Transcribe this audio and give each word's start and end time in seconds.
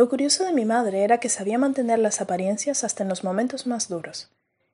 Lo 0.00 0.08
curioso 0.08 0.46
de 0.46 0.54
mi 0.54 0.64
madre 0.64 1.04
era 1.04 1.18
que 1.18 1.28
sabía 1.28 1.58
mantener 1.58 1.98
las 1.98 2.22
apariencias 2.22 2.84
hasta 2.84 3.02
en 3.02 3.10
los 3.10 3.22
momentos 3.22 3.66
más 3.66 3.90
duros. 3.90 4.30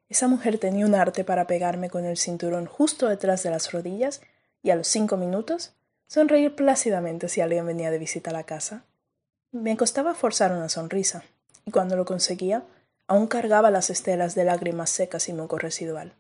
Esa 0.09 0.29
mujer 0.29 0.59
tenía 0.59 0.87
un 0.87 0.95
arte 0.95 1.25
para 1.25 1.49
pegarme 1.49 1.91
con 1.91 2.05
el 2.05 2.17
cinturón 2.17 2.67
justo 2.67 3.09
detrás 3.09 3.43
de 3.43 3.51
las 3.51 3.73
rodillas 3.73 4.21
y 4.63 4.71
a 4.71 4.77
los 4.77 4.87
cinco 4.87 5.17
minutos 5.17 5.73
sonreír 6.07 6.55
plácidamente 6.55 7.29
si 7.29 7.41
alguien 7.41 7.67
venía 7.67 7.91
de 7.91 7.99
visita 7.99 8.31
a 8.31 8.35
la 8.35 8.45
casa. 8.45 8.85
Me 9.51 9.77
costaba 9.77 10.15
forzar 10.15 10.53
una 10.53 10.69
sonrisa, 10.69 11.25
y 11.65 11.73
cuando 11.73 11.97
lo 11.97 12.05
conseguía, 12.05 12.63
aún 13.09 13.27
cargaba 13.27 13.73
las 13.73 13.91
estelas 13.91 14.37
de 14.37 14.45
lágrimas 14.45 14.91
secas 14.91 15.29
y 15.29 15.33
moco 15.33 15.59
residual. 15.59 16.13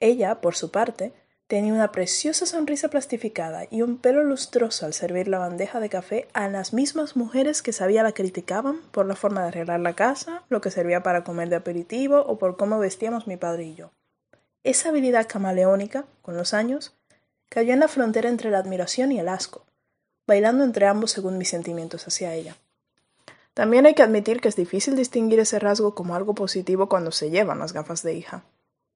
Ella, 0.00 0.40
por 0.40 0.56
su 0.56 0.72
parte, 0.72 1.12
tenía 1.50 1.74
una 1.74 1.90
preciosa 1.90 2.46
sonrisa 2.46 2.90
plastificada 2.90 3.64
y 3.72 3.82
un 3.82 3.98
pelo 3.98 4.22
lustroso 4.22 4.86
al 4.86 4.94
servir 4.94 5.26
la 5.26 5.40
bandeja 5.40 5.80
de 5.80 5.88
café 5.88 6.28
a 6.32 6.48
las 6.48 6.72
mismas 6.72 7.16
mujeres 7.16 7.60
que 7.60 7.72
sabía 7.72 8.04
la 8.04 8.12
criticaban 8.12 8.80
por 8.92 9.04
la 9.04 9.16
forma 9.16 9.42
de 9.42 9.48
arreglar 9.48 9.80
la 9.80 9.96
casa, 9.96 10.44
lo 10.48 10.60
que 10.60 10.70
servía 10.70 11.02
para 11.02 11.24
comer 11.24 11.48
de 11.48 11.56
aperitivo 11.56 12.20
o 12.20 12.38
por 12.38 12.56
cómo 12.56 12.78
vestíamos 12.78 13.26
mi 13.26 13.36
padre 13.36 13.64
y 13.64 13.74
yo. 13.74 13.90
Esa 14.62 14.90
habilidad 14.90 15.26
camaleónica, 15.26 16.04
con 16.22 16.36
los 16.36 16.54
años, 16.54 16.94
cayó 17.48 17.72
en 17.72 17.80
la 17.80 17.88
frontera 17.88 18.28
entre 18.28 18.50
la 18.50 18.58
admiración 18.58 19.10
y 19.10 19.18
el 19.18 19.28
asco, 19.28 19.66
bailando 20.28 20.62
entre 20.62 20.86
ambos 20.86 21.10
según 21.10 21.36
mis 21.36 21.48
sentimientos 21.48 22.06
hacia 22.06 22.32
ella. 22.32 22.58
También 23.54 23.86
hay 23.86 23.94
que 23.94 24.04
admitir 24.04 24.40
que 24.40 24.46
es 24.46 24.54
difícil 24.54 24.94
distinguir 24.94 25.40
ese 25.40 25.58
rasgo 25.58 25.96
como 25.96 26.14
algo 26.14 26.32
positivo 26.32 26.88
cuando 26.88 27.10
se 27.10 27.30
llevan 27.30 27.58
las 27.58 27.72
gafas 27.72 28.04
de 28.04 28.14
hija. 28.14 28.44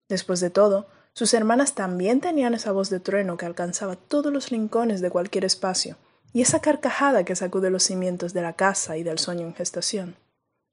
Después 0.09 0.39
de 0.39 0.51
todo, 0.51 0.87
sus 1.15 1.33
hermanas 1.33 1.75
también 1.75 2.21
tenían 2.21 2.55
esa 2.55 2.73
voz 2.73 2.91
de 2.91 2.99
trueno 2.99 3.37
que 3.37 3.47
alcanzaba 3.47 3.95
todos 3.95 4.33
los 4.33 4.51
rincones 4.51 5.01
de 5.01 5.11
cualquier 5.11 5.45
espacio, 5.45 5.97
y 6.33 6.43
esa 6.43 6.61
carcajada 6.61 7.25
que 7.25 7.37
sacude 7.37 7.71
los 7.71 7.85
cimientos 7.85 8.33
de 8.33 8.43
la 8.43 8.55
casa 8.55 8.97
y 8.97 9.05
del 9.05 9.21
sueño 9.21 9.47
en 9.47 9.55
gestación. 9.55 10.17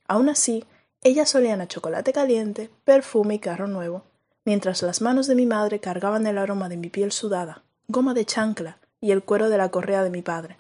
Aún 0.08 0.30
así, 0.30 0.66
ellas 1.04 1.34
olían 1.36 1.62
a 1.62 1.68
chocolate 1.68 2.12
caliente, 2.12 2.72
perfume 2.84 3.36
y 3.36 3.40
carro 3.40 3.68
nuevo, 3.68 4.04
mientras 4.44 4.82
las 4.82 5.02
manos 5.02 5.28
de 5.28 5.36
mi 5.36 5.46
madre 5.46 5.80
cargaban 5.80 6.26
el 6.26 6.40
aroma 6.40 6.70
de 6.70 6.78
mi 6.78 6.90
piel 6.90 7.12
sudada, 7.12 7.64
goma 7.88 8.16
de 8.16 8.26
chancla 8.26 8.80
y 9.00 9.12
el 9.12 9.24
cuero 9.24 9.50
de 9.50 9.60
la 9.60 9.70
correa 9.70 10.04
de 10.04 10.10
mi 10.10 10.24
padre. 10.24 10.58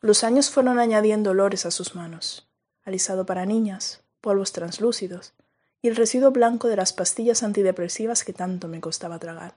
Los 0.00 0.24
años 0.24 0.50
fueron 0.50 0.78
añadiendo 0.78 1.30
olores 1.30 1.66
a 1.66 1.70
sus 1.70 1.94
manos, 1.94 2.48
alisado 2.84 3.26
para 3.26 3.44
niñas, 3.44 4.00
polvos 4.22 4.52
translúcidos, 4.52 5.34
y 5.82 5.88
el 5.88 5.96
residuo 5.96 6.30
blanco 6.30 6.68
de 6.68 6.76
las 6.76 6.92
pastillas 6.92 7.42
antidepresivas 7.42 8.24
que 8.24 8.32
tanto 8.32 8.68
me 8.68 8.80
costaba 8.80 9.18
tragar. 9.18 9.54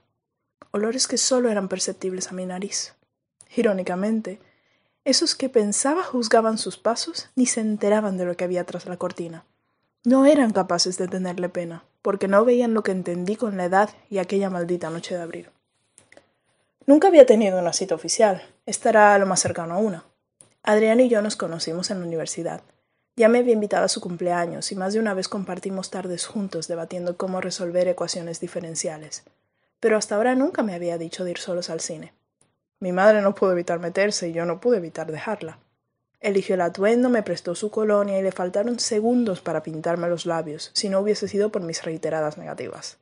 Olores 0.72 1.06
que 1.06 1.16
solo 1.16 1.48
eran 1.48 1.68
perceptibles 1.68 2.28
a 2.28 2.34
mi 2.34 2.44
nariz. 2.44 2.94
Irónicamente, 3.56 4.40
esos 5.04 5.36
que 5.36 5.48
pensaba 5.48 6.02
juzgaban 6.02 6.58
sus 6.58 6.76
pasos 6.76 7.30
ni 7.36 7.46
se 7.46 7.60
enteraban 7.60 8.16
de 8.16 8.24
lo 8.24 8.36
que 8.36 8.44
había 8.44 8.64
tras 8.64 8.86
la 8.86 8.96
cortina. 8.96 9.44
No 10.04 10.26
eran 10.26 10.52
capaces 10.52 10.98
de 10.98 11.08
tenerle 11.08 11.48
pena, 11.48 11.84
porque 12.02 12.28
no 12.28 12.44
veían 12.44 12.74
lo 12.74 12.82
que 12.82 12.92
entendí 12.92 13.36
con 13.36 13.56
la 13.56 13.64
edad 13.64 13.90
y 14.10 14.18
aquella 14.18 14.50
maldita 14.50 14.90
noche 14.90 15.14
de 15.14 15.22
abril. 15.22 15.50
Nunca 16.86 17.08
había 17.08 17.26
tenido 17.26 17.58
una 17.58 17.72
cita 17.72 17.94
oficial. 17.94 18.42
Esta 18.66 18.90
era 18.90 19.18
lo 19.18 19.26
más 19.26 19.40
cercano 19.40 19.74
a 19.74 19.78
una. 19.78 20.04
Adrián 20.62 21.00
y 21.00 21.08
yo 21.08 21.22
nos 21.22 21.36
conocimos 21.36 21.90
en 21.90 22.00
la 22.00 22.06
universidad. 22.06 22.62
Ya 23.18 23.30
me 23.30 23.38
había 23.38 23.54
invitado 23.54 23.86
a 23.86 23.88
su 23.88 24.02
cumpleaños 24.02 24.70
y 24.72 24.76
más 24.76 24.92
de 24.92 25.00
una 25.00 25.14
vez 25.14 25.28
compartimos 25.28 25.88
tardes 25.90 26.26
juntos 26.26 26.68
debatiendo 26.68 27.16
cómo 27.16 27.40
resolver 27.40 27.88
ecuaciones 27.88 28.40
diferenciales. 28.40 29.22
Pero 29.80 29.96
hasta 29.96 30.16
ahora 30.16 30.34
nunca 30.34 30.62
me 30.62 30.74
había 30.74 30.98
dicho 30.98 31.24
de 31.24 31.30
ir 31.30 31.38
solos 31.38 31.70
al 31.70 31.80
cine. 31.80 32.12
Mi 32.78 32.92
madre 32.92 33.22
no 33.22 33.34
pudo 33.34 33.52
evitar 33.52 33.78
meterse 33.78 34.28
y 34.28 34.32
yo 34.32 34.44
no 34.44 34.60
pude 34.60 34.76
evitar 34.76 35.10
dejarla. 35.10 35.58
Eligió 36.20 36.56
el 36.56 36.60
atuendo, 36.60 37.08
me 37.08 37.22
prestó 37.22 37.54
su 37.54 37.70
colonia 37.70 38.18
y 38.18 38.22
le 38.22 38.32
faltaron 38.32 38.78
segundos 38.78 39.40
para 39.40 39.62
pintarme 39.62 40.08
los 40.08 40.26
labios, 40.26 40.70
si 40.74 40.90
no 40.90 41.00
hubiese 41.00 41.26
sido 41.26 41.50
por 41.50 41.62
mis 41.62 41.84
reiteradas 41.84 42.36
negativas. 42.36 42.98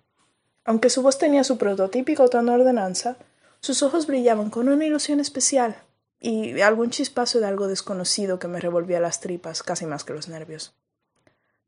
Aunque 0.65 0.91
su 0.91 1.03
voz 1.03 1.19
tenía 1.19 1.43
su 1.43 1.59
prototípico 1.59 2.29
tono 2.29 2.53
de 2.53 2.61
ordenanza, 2.61 3.17
sus 3.59 3.83
ojos 3.83 4.07
brillaban 4.07 4.51
con 4.51 4.69
una 4.69 4.85
ilusión 4.85 5.19
especial, 5.19 5.77
y 6.25 6.63
algún 6.63 6.89
chispazo 6.89 7.39
de 7.39 7.47
algo 7.47 7.69
desconocido 7.69 8.39
que 8.39 8.49
me 8.49 8.59
revolvía 8.59 8.99
las 8.99 9.21
tripas 9.21 9.63
casi 9.63 9.85
más 9.85 10.05
que 10.05 10.15
los 10.15 10.29
nervios. 10.29 10.75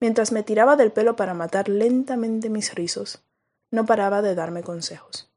Mientras 0.00 0.32
me 0.32 0.42
tiraba 0.42 0.76
del 0.76 0.92
pelo 0.92 1.14
para 1.14 1.34
matar 1.34 1.68
lentamente 1.68 2.48
mis 2.48 2.74
rizos, 2.74 3.22
no 3.70 3.84
paraba 3.84 4.22
de 4.22 4.34
darme 4.34 4.62
consejos. 4.62 5.30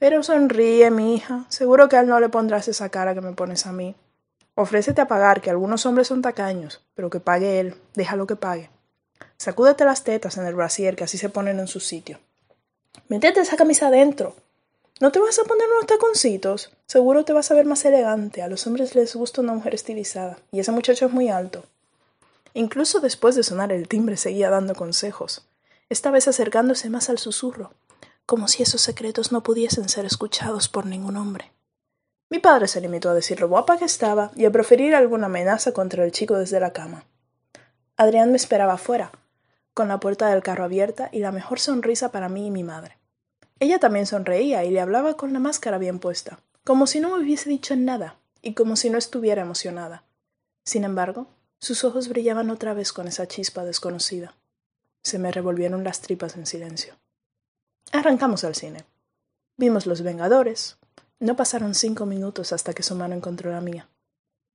Pero 0.00 0.22
sonríe, 0.24 0.90
mi 0.90 1.14
hija. 1.14 1.46
Seguro 1.48 1.88
que 1.88 1.96
a 1.96 2.00
él 2.00 2.08
no 2.08 2.18
le 2.18 2.28
pondrás 2.28 2.66
esa 2.66 2.88
cara 2.88 3.14
que 3.14 3.20
me 3.20 3.34
pones 3.34 3.66
a 3.66 3.72
mí. 3.72 3.94
Ofrécete 4.56 5.00
a 5.00 5.06
pagar, 5.06 5.40
que 5.40 5.50
algunos 5.50 5.86
hombres 5.86 6.08
son 6.08 6.20
tacaños, 6.20 6.84
pero 6.94 7.08
que 7.08 7.20
pague 7.20 7.60
él, 7.60 7.76
déjalo 7.94 8.26
que 8.26 8.34
pague. 8.34 8.70
Sacúdete 9.36 9.84
las 9.84 10.02
tetas 10.02 10.38
en 10.38 10.46
el 10.46 10.56
brasier, 10.56 10.96
que 10.96 11.04
así 11.04 11.18
se 11.18 11.28
ponen 11.28 11.60
en 11.60 11.68
su 11.68 11.78
sitio. 11.78 12.18
Métete 13.08 13.40
esa 13.40 13.56
camisa 13.56 13.86
adentro. 13.86 14.34
¿No 14.98 15.12
te 15.12 15.18
vas 15.18 15.38
a 15.38 15.44
poner 15.44 15.68
unos 15.68 15.86
taconcitos? 15.86 16.70
Seguro 16.86 17.26
te 17.26 17.34
vas 17.34 17.50
a 17.50 17.54
ver 17.54 17.66
más 17.66 17.84
elegante. 17.84 18.40
A 18.40 18.48
los 18.48 18.66
hombres 18.66 18.94
les 18.94 19.14
gusta 19.14 19.42
una 19.42 19.52
mujer 19.52 19.74
estilizada. 19.74 20.38
Y 20.52 20.60
ese 20.60 20.72
muchacho 20.72 21.04
es 21.04 21.12
muy 21.12 21.28
alto. 21.28 21.64
Incluso 22.54 23.00
después 23.00 23.34
de 23.34 23.42
sonar 23.42 23.72
el 23.72 23.88
timbre 23.88 24.16
seguía 24.16 24.48
dando 24.48 24.74
consejos, 24.74 25.46
esta 25.90 26.10
vez 26.10 26.28
acercándose 26.28 26.88
más 26.88 27.10
al 27.10 27.18
susurro, 27.18 27.74
como 28.24 28.48
si 28.48 28.62
esos 28.62 28.80
secretos 28.80 29.32
no 29.32 29.42
pudiesen 29.42 29.90
ser 29.90 30.06
escuchados 30.06 30.70
por 30.70 30.86
ningún 30.86 31.18
hombre. 31.18 31.52
Mi 32.30 32.38
padre 32.38 32.66
se 32.66 32.80
limitó 32.80 33.10
a 33.10 33.14
decir 33.14 33.38
lo 33.38 33.48
guapa 33.48 33.76
que 33.76 33.84
estaba 33.84 34.30
y 34.34 34.46
a 34.46 34.50
proferir 34.50 34.94
alguna 34.94 35.26
amenaza 35.26 35.72
contra 35.72 36.04
el 36.04 36.12
chico 36.12 36.38
desde 36.38 36.58
la 36.58 36.72
cama. 36.72 37.04
Adrián 37.98 38.30
me 38.30 38.36
esperaba 38.36 38.72
afuera, 38.72 39.12
con 39.74 39.88
la 39.88 40.00
puerta 40.00 40.30
del 40.30 40.42
carro 40.42 40.64
abierta 40.64 41.10
y 41.12 41.18
la 41.18 41.32
mejor 41.32 41.60
sonrisa 41.60 42.10
para 42.10 42.30
mí 42.30 42.46
y 42.46 42.50
mi 42.50 42.64
madre. 42.64 42.95
Ella 43.58 43.78
también 43.78 44.06
sonreía 44.06 44.64
y 44.64 44.70
le 44.70 44.80
hablaba 44.80 45.16
con 45.16 45.32
la 45.32 45.38
máscara 45.38 45.78
bien 45.78 45.98
puesta, 45.98 46.40
como 46.64 46.86
si 46.86 47.00
no 47.00 47.10
me 47.10 47.22
hubiese 47.22 47.48
dicho 47.48 47.74
nada 47.76 48.16
y 48.42 48.54
como 48.54 48.76
si 48.76 48.90
no 48.90 48.98
estuviera 48.98 49.42
emocionada. 49.42 50.04
Sin 50.64 50.84
embargo, 50.84 51.28
sus 51.58 51.84
ojos 51.84 52.08
brillaban 52.08 52.50
otra 52.50 52.74
vez 52.74 52.92
con 52.92 53.08
esa 53.08 53.26
chispa 53.26 53.64
desconocida. 53.64 54.34
Se 55.02 55.18
me 55.18 55.32
revolvieron 55.32 55.84
las 55.84 56.00
tripas 56.00 56.36
en 56.36 56.46
silencio. 56.46 56.94
Arrancamos 57.92 58.44
al 58.44 58.54
cine. 58.54 58.84
Vimos 59.56 59.86
Los 59.86 60.02
Vengadores. 60.02 60.76
No 61.18 61.34
pasaron 61.34 61.74
cinco 61.74 62.04
minutos 62.04 62.52
hasta 62.52 62.74
que 62.74 62.82
su 62.82 62.94
mano 62.94 63.14
encontró 63.14 63.50
la 63.50 63.62
mía. 63.62 63.88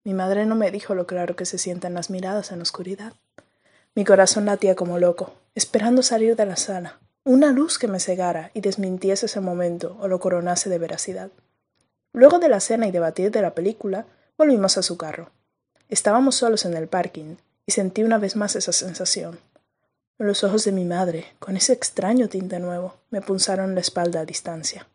Mi 0.04 0.14
madre 0.14 0.46
no 0.46 0.56
me 0.56 0.70
dijo 0.70 0.94
lo 0.94 1.08
claro 1.08 1.36
que 1.36 1.46
se 1.46 1.58
sienten 1.58 1.94
las 1.94 2.10
miradas 2.10 2.52
en 2.52 2.60
la 2.60 2.64
oscuridad. 2.64 3.14
Mi 3.96 4.06
corazón 4.06 4.46
latía 4.46 4.76
como 4.76 5.00
loco, 5.00 5.34
esperando 5.56 6.04
salir 6.04 6.36
de 6.36 6.46
la 6.46 6.56
sala, 6.56 7.00
una 7.24 7.52
luz 7.52 7.78
que 7.78 7.88
me 7.88 8.00
cegara 8.00 8.50
y 8.56 8.62
desmintiese 8.62 9.28
ese 9.28 9.42
momento 9.42 9.96
o 10.00 10.08
lo 10.08 10.20
coronase 10.20 10.72
de 10.72 10.80
veracidad. 10.80 11.30
Luego 12.14 12.40
de 12.40 12.50
la 12.50 12.60
cena 12.60 12.88
y 12.88 12.92
debatir 12.92 13.30
de 13.30 13.44
la 13.44 13.54
película, 13.54 14.08
volvimos 14.40 14.80
a 14.80 14.82
su 14.82 14.98
carro. 14.98 15.30
Estábamos 15.88 16.36
solos 16.36 16.66
en 16.66 16.76
el 16.76 16.88
parking 16.88 17.36
y 17.68 17.74
sentí 17.74 18.04
una 18.04 18.18
vez 18.18 18.36
más 18.36 18.56
esa 18.56 18.72
sensación. 18.72 19.40
Los 20.18 20.44
ojos 20.44 20.66
de 20.66 20.72
mi 20.72 20.84
madre, 20.84 21.28
con 21.38 21.56
ese 21.58 21.74
extraño 21.74 22.28
tinte 22.28 22.60
nuevo, 22.60 22.96
me 23.12 23.22
punzaron 23.22 23.76
la 23.76 23.82
espalda 23.82 24.22
a 24.22 24.26
distancia. 24.26 24.88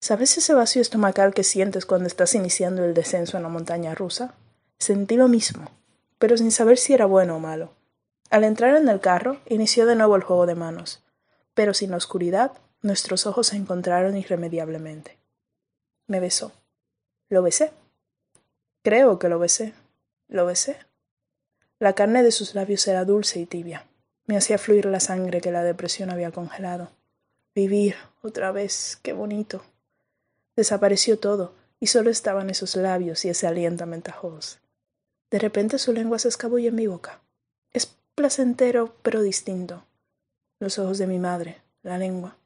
¿Sabes 0.00 0.36
ese 0.36 0.54
vacío 0.54 0.82
estomacal 0.82 1.34
que 1.34 1.44
sientes 1.44 1.86
cuando 1.86 2.08
estás 2.08 2.34
iniciando 2.34 2.84
el 2.84 2.94
descenso 2.94 3.36
en 3.36 3.44
la 3.44 3.48
montaña 3.48 3.94
rusa? 3.94 4.34
Sentí 4.78 5.16
lo 5.16 5.28
mismo, 5.28 5.70
pero 6.18 6.36
sin 6.36 6.50
saber 6.50 6.78
si 6.78 6.94
era 6.94 7.06
bueno 7.06 7.36
o 7.36 7.40
malo. 7.40 7.74
Al 8.30 8.42
entrar 8.42 8.74
en 8.74 8.88
el 8.88 9.00
carro, 9.00 9.38
inició 9.46 9.86
de 9.86 9.94
nuevo 9.94 10.16
el 10.16 10.24
juego 10.24 10.46
de 10.46 10.56
manos 10.56 11.03
pero 11.54 11.72
sin 11.72 11.90
la 11.90 11.96
oscuridad 11.96 12.52
nuestros 12.82 13.26
ojos 13.26 13.46
se 13.48 13.56
encontraron 13.56 14.16
irremediablemente. 14.16 15.16
Me 16.06 16.20
besó. 16.20 16.52
Lo 17.30 17.42
besé. 17.42 17.72
Creo 18.82 19.18
que 19.18 19.30
lo 19.30 19.38
besé. 19.38 19.72
Lo 20.28 20.44
besé. 20.44 20.76
La 21.78 21.94
carne 21.94 22.22
de 22.22 22.30
sus 22.30 22.54
labios 22.54 22.86
era 22.86 23.04
dulce 23.04 23.40
y 23.40 23.46
tibia. 23.46 23.86
Me 24.26 24.36
hacía 24.36 24.58
fluir 24.58 24.86
la 24.86 25.00
sangre 25.00 25.40
que 25.40 25.50
la 25.50 25.62
depresión 25.62 26.10
había 26.10 26.30
congelado. 26.30 26.90
Vivir 27.54 27.94
otra 28.22 28.52
vez. 28.52 28.98
Qué 29.02 29.12
bonito. 29.12 29.64
Desapareció 30.56 31.18
todo, 31.18 31.54
y 31.80 31.86
solo 31.86 32.10
estaban 32.10 32.50
esos 32.50 32.76
labios 32.76 33.24
y 33.24 33.30
ese 33.30 33.46
aliento 33.46 33.84
amentajoso. 33.84 34.58
De 35.30 35.38
repente 35.38 35.78
su 35.78 35.92
lengua 35.92 36.18
se 36.18 36.28
escabulle 36.28 36.68
en 36.68 36.74
mi 36.74 36.86
boca. 36.86 37.22
Es 37.72 37.96
placentero, 38.14 38.94
pero 39.02 39.22
distinto 39.22 39.84
los 40.64 40.78
ojos 40.78 40.98
de 40.98 41.06
mi 41.06 41.18
madre, 41.18 41.62
la 41.82 41.98
lengua. 41.98 42.36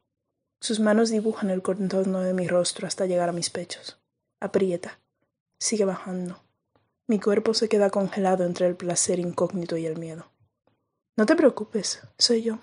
Sus 0.60 0.80
manos 0.80 1.08
dibujan 1.08 1.48
el 1.48 1.62
contorno 1.62 2.20
de 2.20 2.34
mi 2.34 2.46
rostro 2.46 2.86
hasta 2.86 3.06
llegar 3.06 3.30
a 3.30 3.32
mis 3.32 3.48
pechos. 3.48 3.98
Aprieta. 4.40 4.98
Sigue 5.58 5.84
bajando. 5.84 6.38
Mi 7.06 7.18
cuerpo 7.18 7.54
se 7.54 7.68
queda 7.68 7.88
congelado 7.88 8.44
entre 8.44 8.66
el 8.66 8.76
placer 8.76 9.18
incógnito 9.18 9.76
y 9.76 9.86
el 9.86 9.96
miedo. 9.96 10.26
No 11.16 11.24
te 11.24 11.34
preocupes, 11.34 12.00
soy 12.18 12.42
yo, 12.42 12.58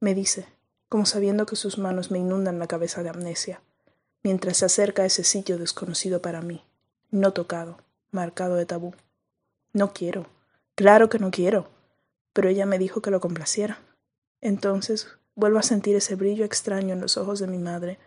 me 0.00 0.14
dice, 0.14 0.46
como 0.88 1.04
sabiendo 1.04 1.46
que 1.46 1.56
sus 1.56 1.76
manos 1.76 2.10
me 2.10 2.18
inundan 2.18 2.58
la 2.58 2.66
cabeza 2.66 3.02
de 3.02 3.10
amnesia, 3.10 3.60
mientras 4.22 4.56
se 4.56 4.64
acerca 4.64 5.02
a 5.02 5.06
ese 5.06 5.22
sitio 5.22 5.58
desconocido 5.58 6.22
para 6.22 6.40
mí, 6.40 6.64
no 7.10 7.32
tocado, 7.32 7.78
marcado 8.10 8.56
de 8.56 8.66
tabú. 8.66 8.94
No 9.72 9.92
quiero, 9.92 10.26
Claro 10.76 11.08
que 11.08 11.18
no 11.18 11.30
quiero. 11.30 11.68
Pero 12.34 12.50
ella 12.50 12.66
me 12.66 12.78
dijo 12.78 13.00
que 13.00 13.10
lo 13.10 13.18
complaciera. 13.18 13.80
Entonces 14.46 15.08
vuelvo 15.34 15.58
a 15.58 15.64
sentir 15.64 15.96
ese 15.96 16.14
brillo 16.14 16.44
extraño 16.44 16.94
en 16.94 17.00
los 17.00 17.16
ojos 17.16 17.40
de 17.40 17.48
mi 17.48 17.58
madre, 17.58 17.98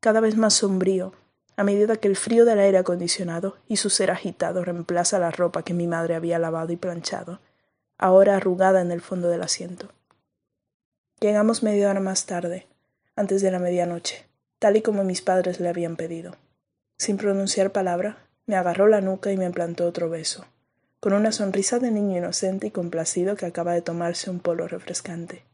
cada 0.00 0.18
vez 0.18 0.36
más 0.36 0.54
sombrío, 0.54 1.12
a 1.56 1.62
medida 1.62 1.94
que 1.98 2.08
el 2.08 2.16
frío 2.16 2.44
del 2.44 2.58
aire 2.58 2.78
acondicionado 2.78 3.58
y 3.68 3.76
su 3.76 3.90
ser 3.90 4.10
agitado 4.10 4.64
reemplaza 4.64 5.20
la 5.20 5.30
ropa 5.30 5.62
que 5.62 5.72
mi 5.72 5.86
madre 5.86 6.16
había 6.16 6.40
lavado 6.40 6.72
y 6.72 6.76
planchado, 6.76 7.38
ahora 7.96 8.34
arrugada 8.34 8.80
en 8.80 8.90
el 8.90 9.02
fondo 9.02 9.28
del 9.28 9.42
asiento. 9.42 9.92
Llegamos 11.20 11.62
media 11.62 11.90
hora 11.90 12.00
más 12.00 12.26
tarde, 12.26 12.66
antes 13.14 13.40
de 13.40 13.52
la 13.52 13.60
medianoche, 13.60 14.26
tal 14.58 14.76
y 14.76 14.82
como 14.82 15.04
mis 15.04 15.22
padres 15.22 15.60
le 15.60 15.68
habían 15.68 15.94
pedido. 15.94 16.34
Sin 16.98 17.18
pronunciar 17.18 17.70
palabra, 17.70 18.18
me 18.46 18.56
agarró 18.56 18.88
la 18.88 19.00
nuca 19.00 19.30
y 19.30 19.36
me 19.36 19.46
implantó 19.46 19.86
otro 19.86 20.10
beso, 20.10 20.44
con 20.98 21.12
una 21.12 21.30
sonrisa 21.30 21.78
de 21.78 21.92
niño 21.92 22.18
inocente 22.18 22.66
y 22.66 22.70
complacido 22.72 23.36
que 23.36 23.46
acaba 23.46 23.74
de 23.74 23.82
tomarse 23.82 24.28
un 24.28 24.40
polo 24.40 24.66
refrescante. 24.66 25.44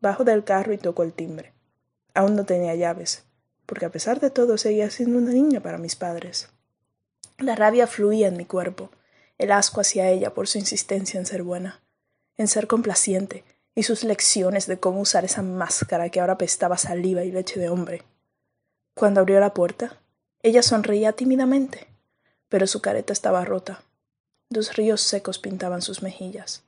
Bajo 0.00 0.24
del 0.24 0.44
carro 0.44 0.72
y 0.72 0.78
tocó 0.78 1.02
el 1.02 1.12
timbre. 1.12 1.52
Aún 2.14 2.34
no 2.34 2.44
tenía 2.44 2.74
llaves, 2.74 3.24
porque 3.66 3.86
a 3.86 3.90
pesar 3.90 4.18
de 4.20 4.30
todo 4.30 4.58
seguía 4.58 4.90
siendo 4.90 5.18
una 5.18 5.32
niña 5.32 5.60
para 5.60 5.78
mis 5.78 5.96
padres. 5.96 6.48
La 7.38 7.54
rabia 7.54 7.86
fluía 7.86 8.28
en 8.28 8.36
mi 8.36 8.44
cuerpo, 8.44 8.90
el 9.38 9.52
asco 9.52 9.80
hacia 9.80 10.08
ella 10.08 10.34
por 10.34 10.48
su 10.48 10.58
insistencia 10.58 11.18
en 11.18 11.26
ser 11.26 11.42
buena, 11.42 11.80
en 12.36 12.48
ser 12.48 12.66
complaciente, 12.66 13.44
y 13.74 13.84
sus 13.84 14.04
lecciones 14.04 14.66
de 14.66 14.78
cómo 14.80 15.00
usar 15.00 15.24
esa 15.24 15.42
máscara 15.42 16.10
que 16.10 16.20
ahora 16.20 16.36
pestaba 16.36 16.76
saliva 16.76 17.24
y 17.24 17.30
leche 17.30 17.60
de 17.60 17.68
hombre. 17.68 18.02
Cuando 18.94 19.20
abrió 19.20 19.40
la 19.40 19.54
puerta, 19.54 20.00
ella 20.42 20.62
sonreía 20.62 21.12
tímidamente, 21.12 21.86
pero 22.48 22.66
su 22.66 22.82
careta 22.82 23.12
estaba 23.12 23.44
rota. 23.44 23.82
Dos 24.48 24.76
ríos 24.76 25.00
secos 25.00 25.38
pintaban 25.38 25.80
sus 25.80 26.02
mejillas. 26.02 26.64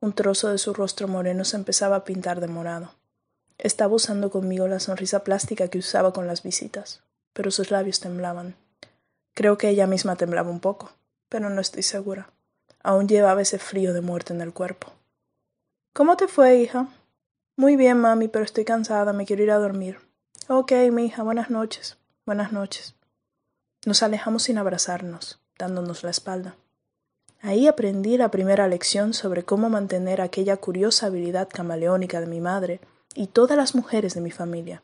Un 0.00 0.12
trozo 0.12 0.48
de 0.50 0.58
su 0.58 0.74
rostro 0.74 1.08
moreno 1.08 1.44
se 1.44 1.56
empezaba 1.56 1.96
a 1.96 2.04
pintar 2.04 2.40
de 2.40 2.48
morado. 2.48 2.94
Estaba 3.58 3.94
usando 3.94 4.30
conmigo 4.30 4.68
la 4.68 4.80
sonrisa 4.80 5.24
plástica 5.24 5.68
que 5.68 5.78
usaba 5.78 6.12
con 6.12 6.26
las 6.26 6.42
visitas, 6.42 7.02
pero 7.32 7.50
sus 7.50 7.70
labios 7.70 8.00
temblaban. 8.00 8.56
Creo 9.34 9.56
que 9.56 9.68
ella 9.68 9.86
misma 9.86 10.16
temblaba 10.16 10.50
un 10.50 10.60
poco, 10.60 10.92
pero 11.28 11.48
no 11.50 11.60
estoy 11.60 11.82
segura. 11.82 12.30
Aún 12.82 13.08
llevaba 13.08 13.42
ese 13.42 13.58
frío 13.58 13.94
de 13.94 14.02
muerte 14.02 14.32
en 14.32 14.40
el 14.40 14.52
cuerpo. 14.52 14.92
¿Cómo 15.92 16.16
te 16.16 16.28
fue, 16.28 16.56
hija? 16.56 16.88
Muy 17.56 17.76
bien, 17.76 17.98
mami, 17.98 18.28
pero 18.28 18.44
estoy 18.44 18.66
cansada, 18.66 19.14
me 19.14 19.24
quiero 19.24 19.42
ir 19.42 19.50
a 19.50 19.58
dormir. 19.58 19.98
Ok, 20.48 20.72
mi 20.92 21.06
hija, 21.06 21.22
buenas 21.22 21.48
noches. 21.48 21.96
Buenas 22.26 22.52
noches. 22.52 22.94
Nos 23.86 24.02
alejamos 24.02 24.42
sin 24.42 24.58
abrazarnos, 24.58 25.40
dándonos 25.58 26.02
la 26.02 26.10
espalda. 26.10 26.56
Ahí 27.46 27.68
aprendí 27.68 28.16
la 28.16 28.32
primera 28.32 28.66
lección 28.66 29.14
sobre 29.14 29.44
cómo 29.44 29.70
mantener 29.70 30.20
aquella 30.20 30.56
curiosa 30.56 31.06
habilidad 31.06 31.48
camaleónica 31.48 32.18
de 32.18 32.26
mi 32.26 32.40
madre 32.40 32.80
y 33.14 33.28
todas 33.28 33.56
las 33.56 33.76
mujeres 33.76 34.14
de 34.14 34.20
mi 34.20 34.32
familia. 34.32 34.82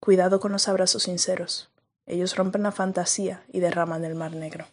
Cuidado 0.00 0.40
con 0.40 0.50
los 0.50 0.66
abrazos 0.66 1.02
sinceros. 1.02 1.68
Ellos 2.06 2.36
rompen 2.36 2.62
la 2.62 2.72
fantasía 2.72 3.44
y 3.52 3.60
derraman 3.60 4.06
el 4.06 4.14
mar 4.14 4.34
negro. 4.34 4.64